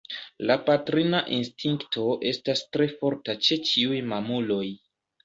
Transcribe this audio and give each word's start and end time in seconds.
La 0.51 0.53
patrina 0.69 1.19
instinkto 1.35 2.05
estas 2.29 2.63
tre 2.77 2.87
forta 3.03 3.37
ĉe 3.49 3.59
ĉiuj 3.69 4.01
mamuloj. 4.15 4.65